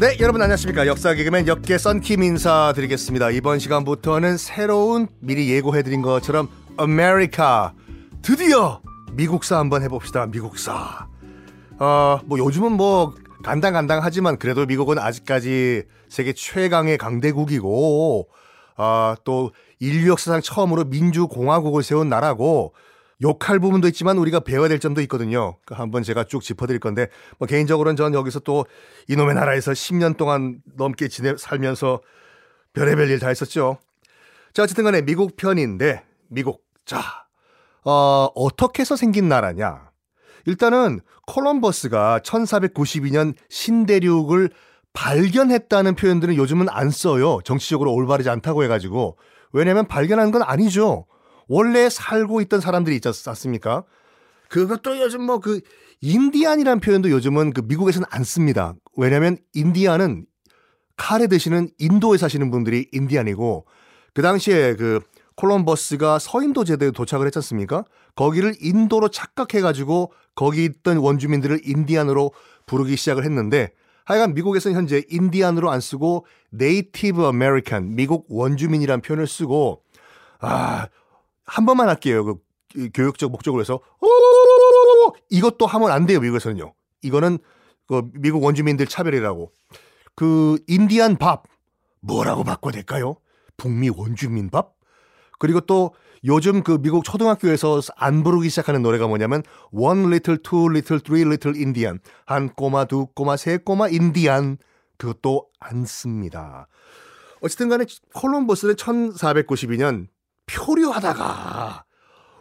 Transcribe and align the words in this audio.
네, 0.00 0.16
여러분 0.20 0.40
안녕하십니까. 0.40 0.86
역사 0.86 1.12
개그맨 1.12 1.48
역계 1.48 1.76
썬킴 1.76 2.22
인사드리겠습니다. 2.22 3.30
이번 3.30 3.58
시간부터는 3.58 4.36
새로운 4.36 5.08
미리 5.18 5.50
예고해드린 5.50 6.02
것처럼 6.02 6.48
아메리카 6.76 7.74
드디어 8.22 8.80
미국사 9.12 9.58
한번 9.58 9.82
해봅시다. 9.82 10.26
미국사. 10.26 11.08
어, 11.80 12.20
뭐 12.26 12.38
요즘은 12.38 12.72
뭐 12.72 13.14
간당간당 13.42 14.00
하지만 14.02 14.38
그래도 14.38 14.66
미국은 14.66 14.98
아직까지 15.00 15.82
세계 16.08 16.32
최강의 16.32 16.96
강대국이고 16.98 18.28
아, 18.76 19.16
또 19.24 19.50
인류 19.80 20.10
역사상 20.10 20.40
처음으로 20.40 20.84
민주공화국을 20.84 21.82
세운 21.82 22.08
나라고 22.08 22.72
욕할 23.22 23.58
부분도 23.58 23.88
있지만 23.88 24.16
우리가 24.18 24.40
배워야 24.40 24.68
될 24.68 24.78
점도 24.78 25.00
있거든요. 25.02 25.56
그 25.66 25.74
한번 25.74 26.02
제가 26.02 26.24
쭉 26.24 26.42
짚어드릴 26.42 26.78
건데 26.80 27.08
뭐 27.38 27.48
개인적으로는 27.48 27.96
전 27.96 28.14
여기서 28.14 28.40
또 28.40 28.64
이놈의 29.08 29.34
나라에서 29.34 29.72
10년 29.72 30.16
동안 30.16 30.60
넘게 30.76 31.08
지내 31.08 31.34
살면서 31.36 32.00
별의별 32.74 33.10
일 33.10 33.18
다 33.18 33.28
했었죠. 33.28 33.78
자 34.52 34.62
어쨌든 34.62 34.84
간에 34.84 35.02
미국 35.02 35.36
편인데 35.36 36.04
미국 36.28 36.62
자 36.84 37.00
어, 37.84 38.28
어떻게 38.34 38.82
해서 38.82 38.96
생긴 38.96 39.28
나라냐? 39.28 39.90
일단은 40.46 41.00
콜럼버스가 41.26 42.20
1492년 42.20 43.34
신대륙을 43.48 44.50
발견했다는 44.92 45.94
표현들은 45.94 46.36
요즘은 46.36 46.68
안 46.70 46.90
써요. 46.90 47.40
정치적으로 47.44 47.92
올바르지 47.92 48.30
않다고 48.30 48.62
해가지고. 48.64 49.16
왜냐면 49.52 49.86
발견한 49.86 50.30
건 50.30 50.42
아니죠. 50.42 51.06
원래 51.48 51.88
살고 51.88 52.40
있던 52.42 52.60
사람들이 52.60 52.96
있지 52.96 53.08
않습니까? 53.08 53.84
그것도 54.48 55.00
요즘 55.00 55.22
뭐 55.22 55.40
그 55.40 55.60
인디안이라는 56.00 56.80
표현도 56.80 57.10
요즘은 57.10 57.52
그 57.52 57.62
미국에서는 57.64 58.06
안 58.10 58.22
씁니다. 58.22 58.74
왜냐면 58.96 59.36
인디안은 59.54 60.26
카레 60.96 61.26
드시는 61.26 61.70
인도에 61.78 62.18
사시는 62.18 62.50
분들이 62.50 62.88
인디안이고 62.92 63.66
그 64.14 64.22
당시에 64.22 64.76
그 64.76 65.00
콜럼버스가 65.36 66.18
서인도 66.18 66.64
제도에 66.64 66.90
도착을 66.90 67.26
했지 67.26 67.38
않습니까? 67.38 67.84
거기를 68.16 68.54
인도로 68.60 69.08
착각해가지고 69.08 70.12
거기 70.34 70.64
있던 70.64 70.98
원주민들을 70.98 71.60
인디안으로 71.64 72.32
부르기 72.66 72.96
시작을 72.96 73.24
했는데 73.24 73.70
하여간 74.04 74.34
미국에서는 74.34 74.76
현재 74.76 75.02
인디안으로 75.08 75.70
안 75.70 75.80
쓰고 75.80 76.26
Native 76.50 77.24
American 77.24 77.94
미국 77.94 78.26
원주민이란 78.28 79.02
표현을 79.02 79.26
쓰고 79.26 79.82
아 80.40 80.88
한 81.48 81.66
번만 81.66 81.88
할게요. 81.88 82.24
그 82.24 82.90
교육적 82.92 83.30
목적으로 83.30 83.60
해서 83.60 83.80
이것도 85.30 85.66
하면 85.66 85.90
안 85.90 86.06
돼요. 86.06 86.20
미국에서는요. 86.20 86.74
이거는 87.02 87.38
그 87.86 88.02
미국 88.12 88.44
원주민들 88.44 88.86
차별이라고. 88.86 89.50
그 90.14 90.58
인디안 90.66 91.16
밥 91.16 91.44
뭐라고 92.00 92.44
바꿔야 92.44 92.72
될까요? 92.72 93.16
북미 93.56 93.88
원주민 93.88 94.50
밥? 94.50 94.74
그리고 95.38 95.60
또 95.60 95.94
요즘 96.24 96.62
그 96.62 96.78
미국 96.82 97.04
초등학교에서 97.04 97.80
안 97.96 98.22
부르기 98.22 98.50
시작하는 98.50 98.82
노래가 98.82 99.06
뭐냐면 99.06 99.42
one 99.72 100.06
little, 100.06 100.38
two 100.42 100.68
little, 100.68 101.00
three 101.00 101.22
little 101.22 101.58
Indian 101.58 102.00
한 102.26 102.50
꼬마, 102.50 102.84
두 102.84 103.06
꼬마, 103.06 103.36
세 103.36 103.56
꼬마 103.56 103.88
인디안 103.88 104.58
그것도 104.98 105.46
안 105.60 105.84
씁니다. 105.84 106.68
어쨌든 107.40 107.68
간에 107.68 107.86
콜럼버스는 108.14 108.74
1492년 108.74 110.08
표류하다가 110.48 111.84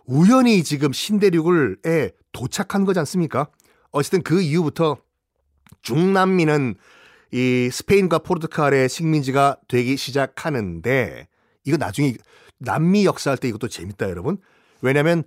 우연히 0.06 0.64
지금 0.64 0.94
신대륙을에 0.94 2.12
도착한 2.32 2.86
거지 2.86 3.00
않습니까? 3.00 3.48
어쨌든 3.92 4.22
그 4.24 4.42
이후부터 4.42 4.98
중남미는 5.82 6.76
이 7.32 7.70
스페인과 7.72 8.20
포르투갈의 8.20 8.88
식민지가 8.88 9.58
되기 9.68 9.98
시작하는데 9.98 11.28
이거 11.66 11.78
나중에 11.78 12.16
남미 12.58 13.06
역사할 13.06 13.38
때 13.38 13.48
이것도 13.50 13.68
재밌다 13.68 14.10
여러분. 14.10 14.38
왜냐면 14.82 15.24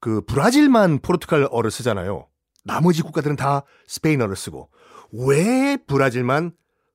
그 0.00 0.22
브라질만 0.22 1.00
포르투갈어를 1.00 1.70
쓰잖아요. 1.70 2.26
나머지 2.64 3.02
국가들은 3.02 3.36
다 3.36 3.62
스페인어를 3.86 4.34
쓰고 4.34 4.70
왜 5.12 5.76
브라질만 5.86 6.52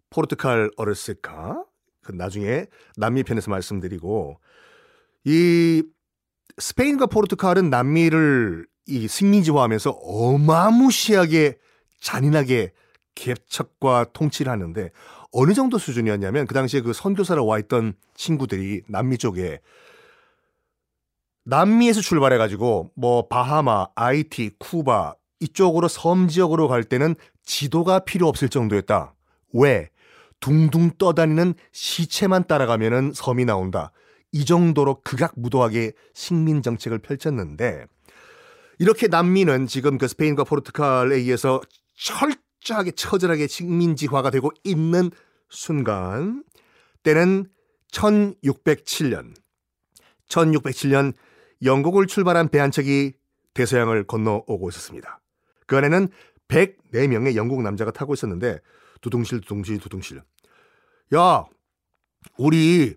포르투갈어를 0.09 0.95
쓸까? 0.95 1.63
그 2.01 2.11
나중에 2.11 2.65
남미 2.97 3.23
편에서 3.23 3.51
말씀드리고 3.51 4.39
이 5.25 5.83
스페인과 6.57 7.07
포르투갈은 7.07 7.69
남미를 7.69 8.67
이 8.87 9.07
식민지화하면서 9.07 9.91
어마무시하게 9.91 11.57
잔인하게 11.99 12.73
개척과 13.15 14.07
통치를 14.13 14.51
하는데 14.51 14.89
어느 15.31 15.53
정도 15.53 15.77
수준이었냐면 15.77 16.47
그 16.47 16.53
당시에 16.53 16.81
그 16.81 16.93
선교사로 16.93 17.45
와 17.45 17.59
있던 17.59 17.93
친구들이 18.15 18.81
남미 18.87 19.17
쪽에 19.17 19.59
남미에서 21.45 22.01
출발해 22.01 22.37
가지고 22.37 22.91
뭐 22.95 23.27
바하마, 23.27 23.87
아이티, 23.95 24.51
쿠바 24.59 25.15
이쪽으로 25.39 25.87
섬 25.87 26.27
지역으로 26.27 26.67
갈 26.67 26.83
때는 26.83 27.15
지도가 27.43 27.99
필요 27.99 28.27
없을 28.27 28.49
정도였다. 28.49 29.15
왜? 29.53 29.89
둥둥 30.39 30.91
떠다니는 30.97 31.53
시체만 31.71 32.45
따라가면은 32.47 33.11
섬이 33.13 33.45
나온다. 33.45 33.91
이 34.31 34.45
정도로 34.45 35.01
극악무도하게 35.03 35.91
식민 36.13 36.61
정책을 36.61 36.99
펼쳤는데 36.99 37.85
이렇게 38.79 39.07
남미는 39.07 39.67
지금 39.67 39.97
그 39.97 40.07
스페인과 40.07 40.45
포르투갈에 40.45 41.15
의해서 41.15 41.61
철저하게 41.95 42.91
처절하게 42.91 43.47
식민지화가 43.47 44.31
되고 44.31 44.51
있는 44.63 45.11
순간 45.49 46.43
때는 47.03 47.45
1607년 47.91 49.35
1607년 50.29 51.13
영국을 51.63 52.07
출발한 52.07 52.49
배 52.49 52.59
한 52.59 52.71
척이 52.71 53.13
대서양을 53.53 54.05
건너오고 54.05 54.69
있었습니다. 54.69 55.19
그 55.67 55.77
안에는 55.77 56.07
104명의 56.47 57.35
영국 57.35 57.61
남자가 57.61 57.91
타고 57.91 58.13
있었는데 58.13 58.59
두둥실 59.01 59.41
두둥실 59.41 59.79
두둥실 59.79 60.21
야 61.15 61.45
우리 62.37 62.95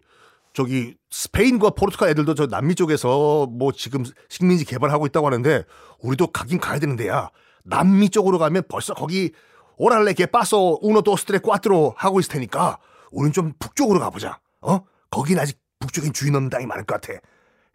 저기 0.55 0.95
스페인과 1.11 1.71
포르투갈 1.71 2.11
애들도 2.11 2.35
저 2.35 2.47
남미 2.47 2.77
쪽에서 2.77 3.47
뭐 3.51 3.73
지금 3.73 4.05
식민지 4.29 4.65
개발하고 4.65 5.05
있다고 5.07 5.27
하는데 5.27 5.65
우리도 6.01 6.29
가긴 6.29 6.61
가야 6.61 6.79
되는데야 6.79 7.29
남미 7.65 8.09
쪽으로 8.09 8.39
가면 8.39 8.63
벌써 8.69 8.95
거기 8.95 9.33
오랄레 9.77 10.13
게 10.13 10.27
빠소 10.27 10.79
우노 10.81 11.03
도스트레 11.03 11.41
꽈트로 11.41 11.95
하고 11.97 12.21
있을 12.21 12.33
테니까 12.33 12.79
우린 13.11 13.33
좀 13.33 13.53
북쪽으로 13.59 13.99
가보자. 13.99 14.39
어? 14.61 14.81
거긴 15.11 15.39
아직 15.41 15.59
북쪽엔 15.81 16.13
주인 16.13 16.35
없는 16.37 16.51
땅이 16.51 16.67
많을 16.67 16.85
것 16.85 17.01
같아. 17.01 17.19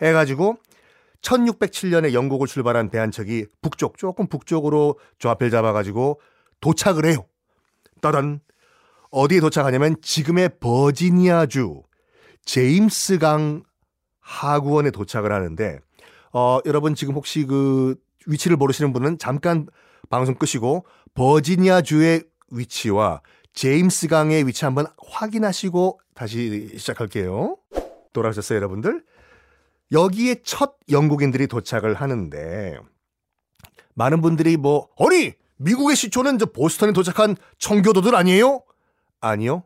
해가지고 0.01 0.55
1607년에 1.21 2.13
영국을 2.13 2.47
출발한 2.47 2.89
배 2.89 2.97
한 2.97 3.11
척이 3.11 3.45
북쪽 3.61 3.97
조금 3.97 4.27
북쪽으로 4.27 4.97
좌표를 5.19 5.51
잡아가지고 5.51 6.21
도착을 6.61 7.05
해요. 7.05 7.25
따단 8.01 8.39
어디에 9.11 9.41
도착하냐면 9.41 9.97
지금의 10.01 10.51
버지니아주 10.61 11.83
제임스 12.49 13.19
강 13.19 13.61
하구원에 14.21 14.89
도착을 14.89 15.31
하는데 15.31 15.77
어, 16.33 16.57
여러분 16.65 16.95
지금 16.95 17.13
혹시 17.13 17.45
그 17.45 17.95
위치를 18.25 18.57
모르시는 18.57 18.91
분은 18.91 19.19
잠깐 19.19 19.67
방송 20.09 20.33
끄시고 20.33 20.83
버지니아 21.13 21.81
주의 21.81 22.23
위치와 22.49 23.21
제임스 23.53 24.07
강의 24.07 24.47
위치 24.47 24.65
한번 24.65 24.87
확인하시고 24.97 25.99
다시 26.15 26.71
시작할게요. 26.75 27.55
돌아오셨어요, 28.13 28.55
여러분들? 28.55 29.03
여기에 29.91 30.41
첫 30.43 30.75
영국인들이 30.89 31.45
도착을 31.45 31.93
하는데 31.93 32.79
많은 33.93 34.21
분들이 34.21 34.57
뭐 34.57 34.89
아니 34.97 35.33
미국의 35.57 35.95
시초는 35.95 36.39
저 36.39 36.47
보스턴에 36.47 36.93
도착한 36.93 37.35
청교도들 37.59 38.15
아니에요? 38.15 38.63
아니요. 39.21 39.65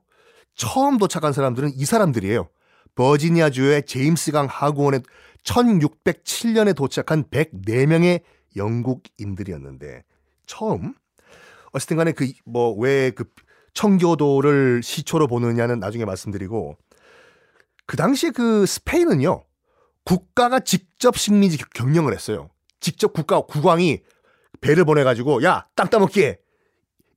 처음 0.55 0.97
도착한 0.97 1.31
사람들은 1.31 1.71
이 1.75 1.85
사람들이에요. 1.85 2.49
버지니아주의 2.95 3.85
제임스강 3.85 4.47
하구원에 4.49 4.99
1607년에 5.43 6.75
도착한 6.75 7.23
104명의 7.25 8.21
영국인들이었는데 8.55 10.03
처음 10.45 10.93
어쨌든 11.71 11.97
간에 11.97 12.11
그 12.11 12.27
뭐 12.45 12.71
왜그 12.73 13.25
청교도를 13.73 14.83
시초로 14.83 15.27
보느냐는 15.27 15.79
나중에 15.79 16.05
말씀드리고 16.05 16.77
그 17.85 17.97
당시에 17.97 18.29
그 18.29 18.65
스페인은요 18.65 19.43
국가가 20.05 20.59
직접 20.59 21.17
식민지 21.17 21.57
경영을 21.73 22.13
했어요. 22.13 22.49
직접 22.79 23.13
국가 23.13 23.41
국왕이 23.41 24.01
배를 24.61 24.85
보내가지고 24.85 25.43
야 25.43 25.67
땅 25.75 25.89
따먹기 25.89 26.35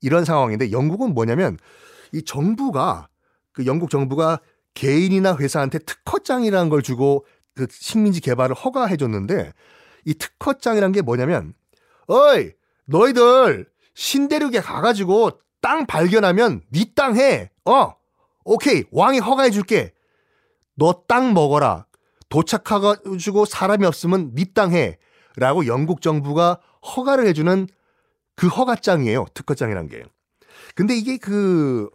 이런 0.00 0.25
상황인데 0.25 0.73
영국은 0.73 1.12
뭐냐면 1.14 1.58
이 2.12 2.23
정부가 2.23 3.08
그 3.52 3.67
영국 3.67 3.90
정부가 3.90 4.40
개인이나 4.76 5.37
회사한테 5.37 5.81
특허장이라는 5.81 6.69
걸 6.69 6.82
주고 6.82 7.26
그 7.56 7.67
식민지 7.70 8.20
개발을 8.20 8.55
허가해 8.55 8.96
줬는데 8.96 9.52
이 10.05 10.14
특허장이란 10.14 10.93
게 10.93 11.02
뭐냐면 11.02 11.55
어이, 12.06 12.52
너희들 12.84 13.67
신대륙에 13.94 14.61
가가지고 14.61 15.40
땅 15.61 15.87
발견하면 15.87 16.62
네 16.70 16.84
땅 16.94 17.17
해. 17.17 17.50
어, 17.64 17.94
오케이, 18.44 18.84
왕이 18.93 19.19
허가해 19.19 19.50
줄게. 19.50 19.93
너 20.76 21.02
땅 21.08 21.34
먹어라. 21.34 21.87
도착해가지고 22.28 23.46
사람이 23.46 23.84
없으면 23.87 24.34
네 24.34 24.44
땅 24.55 24.73
해. 24.73 24.99
라고 25.37 25.67
영국 25.67 26.02
정부가 26.02 26.61
허가를 26.96 27.26
해주는 27.26 27.67
그 28.37 28.46
허가장이에요. 28.49 29.26
특허장이란 29.34 29.88
게. 29.88 30.05
근데 30.75 30.94
이게 30.94 31.17
그, 31.17 31.88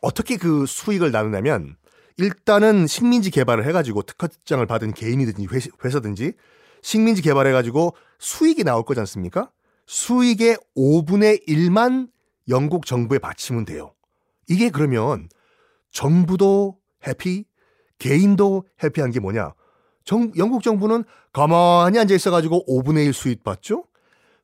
어떻게 0.00 0.36
그 0.36 0.64
수익을 0.66 1.10
나누냐면, 1.10 1.76
일단은 2.18 2.86
식민지 2.86 3.30
개발을 3.30 3.64
해가지고 3.66 4.02
특허장을 4.02 4.64
받은 4.66 4.92
개인이든지 4.92 5.46
회사든지 5.84 6.32
식민지 6.82 7.22
개발해가지고 7.22 7.94
수익이 8.18 8.64
나올 8.64 8.84
거지 8.84 9.00
않습니까? 9.00 9.50
수익의 9.86 10.58
5분의 10.76 11.46
1만 11.48 12.10
영국 12.48 12.86
정부에 12.86 13.18
바치면 13.18 13.64
돼요. 13.64 13.94
이게 14.48 14.68
그러면 14.70 15.28
정부도 15.92 16.78
해피, 17.06 17.44
개인도 17.98 18.64
해피한 18.82 19.12
게 19.12 19.20
뭐냐? 19.20 19.54
정, 20.04 20.32
영국 20.36 20.62
정부는 20.62 21.04
가만히 21.32 21.98
앉아 21.98 22.14
있어가지고 22.14 22.66
5분의 22.66 23.06
1 23.06 23.12
수익 23.12 23.44
받죠? 23.44 23.84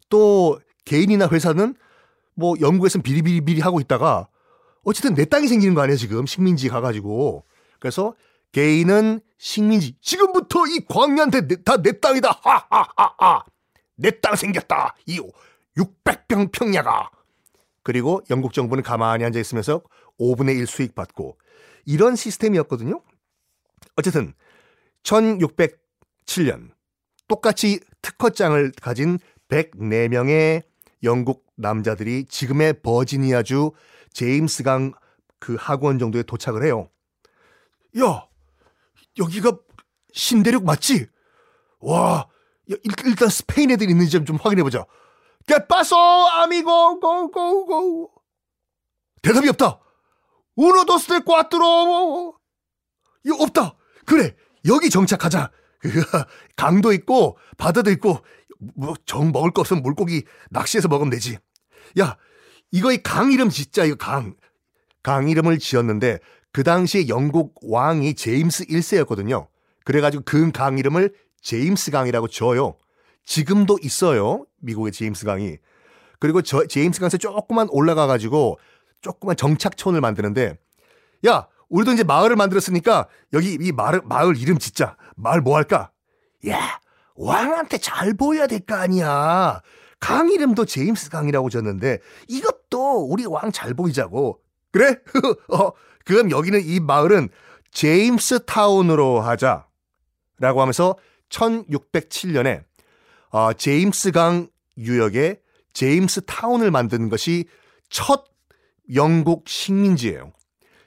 또 0.09 0.61
개인이나 0.85 1.29
회사는 1.29 1.75
뭐 2.35 2.55
영국에서는 2.61 3.03
비리비리비리 3.03 3.61
하고 3.61 3.81
있다가 3.81 4.29
어쨌든 4.85 5.15
내 5.15 5.25
땅이 5.25 5.49
생기는 5.49 5.75
거 5.75 5.81
아니에요, 5.81 5.97
지금. 5.97 6.27
식민지 6.27 6.69
가가지고. 6.69 7.45
그래서 7.85 8.15
개인은 8.53 9.21
식민지. 9.37 9.95
지금부터 10.01 10.61
이 10.69 10.87
광야한테 10.89 11.47
다 11.65 11.77
내 11.83 12.01
땅이다. 12.01 12.41
하하하하. 12.43 13.45
내 13.97 14.11
땅 14.23 14.37
생겼다. 14.37 14.95
이 15.05 15.21
600평 15.77 16.51
평야가. 16.51 17.11
그리고 17.83 18.23
영국 18.31 18.55
정부는 18.55 18.83
가만히 18.83 19.23
앉아 19.27 19.39
있으면서 19.39 19.83
5분의 20.19 20.57
1 20.61 20.67
수익 20.67 20.95
받고 20.95 21.37
이런 21.85 22.17
시스템이었거든요. 22.17 23.03
어쨌든 23.97 24.33
1607년 25.03 26.71
똑같이 27.29 27.81
특허장을 28.01 28.73
가진 28.81 29.19
104명의 29.49 30.63
영국 31.03 31.45
남자들이 31.57 32.25
지금의 32.25 32.81
버지니아주 32.81 33.73
제임스강 34.15 34.95
그 35.39 35.57
학원 35.61 35.99
정도에 35.99 36.23
도착을 36.23 36.65
해요. 36.65 36.89
야, 38.01 38.29
여기가 39.19 39.59
신대륙 40.13 40.65
맞지? 40.65 41.07
와, 41.81 42.29
일단 42.67 43.29
스페인 43.29 43.71
애들 43.71 43.89
있는지 43.91 44.25
좀 44.25 44.37
확인해보자. 44.37 44.85
Go, 45.47 47.31
go, 47.33 47.67
go. 47.67 48.11
대답이 49.23 49.49
없다. 49.51 49.81
우노 50.57 50.85
도스 50.85 51.25
꽈뚜로. 51.25 52.37
이거 53.25 53.37
없다. 53.43 53.75
그래, 54.07 54.35
여기 54.67 54.91
정착하자. 54.91 55.51
강도 56.57 56.93
있고 56.93 57.37
바다도 57.59 57.91
있고 57.93 58.25
뭐 58.77 58.95
정 59.05 59.33
먹을 59.33 59.51
거 59.51 59.61
없으면 59.61 59.83
물고기 59.83 60.25
낚시해서 60.51 60.89
먹으면 60.89 61.11
되지. 61.11 61.39
야, 61.99 62.17
이거 62.71 62.93
이 62.93 62.99
강 63.03 63.33
이름 63.33 63.51
진짜 63.51 63.85
이거 63.85 63.97
강. 63.97 64.35
강 65.03 65.29
이름을 65.29 65.59
지었는데 65.59 66.19
그 66.55 66.63
당시에 66.63 67.09
영국 67.09 67.57
왕이 67.65 68.15
제임스 68.15 68.67
1세였거든요. 68.67 69.49
그래가지고 69.85 70.23
그 70.25 70.53
강 70.53 70.79
이름을 70.79 71.13
제임스 71.43 71.91
강이라고 71.91 72.29
지어요. 72.29 72.77
지금도 73.25 73.79
있어요. 73.83 74.47
미국의 74.61 74.93
제임스 74.93 75.27
강이. 75.27 75.57
그리고 76.21 76.43
저 76.43 76.65
제임스 76.65 77.01
강에서 77.01 77.17
조금만 77.17 77.67
올라가가지고 77.73 78.61
조그만 79.01 79.35
정착촌을 79.37 80.01
만드는데 80.01 80.57
야 81.27 81.49
우리도 81.69 81.91
이제 81.93 82.05
마을을 82.05 82.37
만들었으니까 82.37 83.09
여기 83.33 83.59
이 83.61 83.73
마을, 83.73 84.01
마을 84.05 84.37
이름 84.37 84.59
짓자. 84.59 84.97
마을 85.17 85.41
뭐 85.41 85.57
할까? 85.57 85.91
야 86.49 86.79
왕한테 87.17 87.79
잘 87.79 88.15
보여야 88.15 88.47
될 88.47 88.61
거 88.61 88.77
아니야. 88.77 89.61
강 89.99 90.31
이름도 90.31 90.67
제임스 90.67 91.11
강이라고 91.11 91.51
졌는데 91.51 91.99
이것도 92.29 93.09
우리 93.11 93.27
왕 93.27 93.51
잘 93.51 93.75
보이자고. 93.75 94.39
그래? 94.75 94.97
어, 95.55 95.71
그럼 96.05 96.33
여기는 96.33 96.61
이 96.65 96.81
마을은 96.81 97.29
제임스 97.71 98.45
타운으로 98.45 99.21
하자. 99.21 99.69
라고 100.41 100.61
하면서 100.61 100.97
1607년에 101.29 102.65
어, 103.31 103.53
제임스 103.53 104.11
강 104.11 104.49
유역에 104.77 105.41
제임스 105.75 106.23
타운을 106.27 106.73
만든 106.73 107.09
것이 107.09 107.45
첫 107.89 108.25
영국 108.93 109.49
식민지예요. 109.49 110.33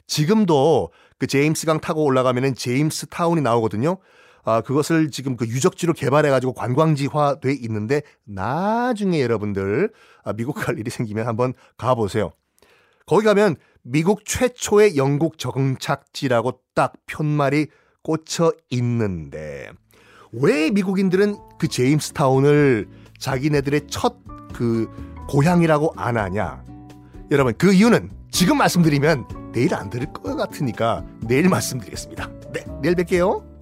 지금도 0.06 0.92
그 1.18 1.26
제임스 1.26 1.66
강 1.66 1.80
타고 1.80 2.04
올라가면은 2.04 2.56
제임스 2.56 3.08
타운이 3.08 3.40
나오거든요. 3.40 4.00
아, 4.44 4.60
그것을 4.60 5.12
지금 5.12 5.38
그 5.38 5.46
유적지로 5.46 5.94
개발해가지고 5.94 6.54
관광지화 6.54 7.40
돼 7.40 7.54
있는데 7.54 8.02
나중에 8.26 9.22
여러분들 9.22 9.94
아, 10.26 10.34
미국 10.34 10.56
갈 10.56 10.78
일이 10.78 10.90
생기면 10.90 11.26
한번 11.26 11.54
가보세요. 11.78 12.34
거기 13.06 13.24
가면 13.26 13.56
미국 13.88 14.26
최초의 14.26 14.98
영국 14.98 15.38
정착지라고 15.38 16.60
딱 16.76 16.94
편말이 17.06 17.68
꽂혀 18.04 18.52
있는데 18.70 19.70
왜 20.32 20.70
미국인들은 20.72 21.38
그 21.58 21.68
제임스타운을 21.68 22.88
자기네들의 23.20 23.88
첫 23.88 24.28
그 24.54 24.90
고향이라고 25.28 25.94
안 25.96 26.18
하냐? 26.18 26.64
여러분 27.32 27.54
그 27.58 27.74
이유는 27.74 28.10
지금 28.32 28.58
말씀드리면 28.58 29.52
내일 29.54 29.74
안 29.76 29.90
들을 29.90 30.12
것 30.12 30.36
같으니까 30.36 31.06
내일 31.22 31.50
말씀드리겠습니다. 31.50 32.30
네, 32.54 32.66
내일 32.82 32.96
뵐게요. 32.96 33.57